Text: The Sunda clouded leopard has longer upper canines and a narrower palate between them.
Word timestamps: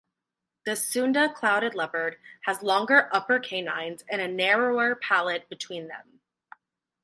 The 0.65 0.75
Sunda 0.75 1.31
clouded 1.31 1.75
leopard 1.75 2.17
has 2.45 2.63
longer 2.63 3.07
upper 3.13 3.37
canines 3.37 4.03
and 4.09 4.19
a 4.19 4.27
narrower 4.27 4.95
palate 4.95 5.47
between 5.47 5.89
them. 5.89 6.21